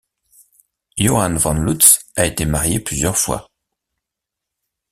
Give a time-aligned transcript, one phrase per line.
[0.97, 3.47] Johann von Lutz a été marié plusieurs fois.